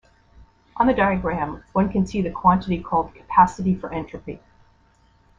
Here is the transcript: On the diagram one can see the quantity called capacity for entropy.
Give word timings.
On 0.77 0.87
the 0.87 0.95
diagram 0.95 1.63
one 1.73 1.91
can 1.91 2.07
see 2.07 2.23
the 2.23 2.31
quantity 2.31 2.79
called 2.81 3.13
capacity 3.13 3.75
for 3.75 3.93
entropy. 3.93 4.39